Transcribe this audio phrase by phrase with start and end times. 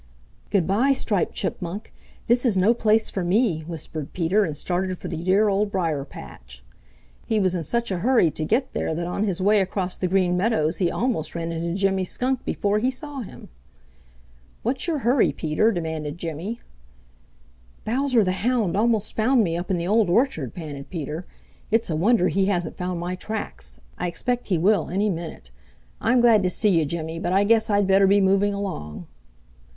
[0.49, 1.93] "Good by, Striped Chipmunk!
[2.25, 6.05] This is no place for me," whispered Peter and started for the dear Old Briar
[6.05, 6.63] patch.
[7.27, 10.07] He was in such a hurry to get there that on his way across the
[10.07, 13.49] Green Meadows he almost ran into Jimmy Skunk before he saw him.
[14.63, 16.59] "What's your hurry, Peter?" demanded Jimmy
[17.85, 21.25] "Bowser the Hound almost found me up in the Old Orchard," panted Peter.
[21.69, 23.79] "It's a wonder he hasn't found my tracks.
[23.99, 25.51] I expect he will any minute.
[26.01, 29.05] I'm glad to see you, Jimmy, but I guess I'd better be moving along."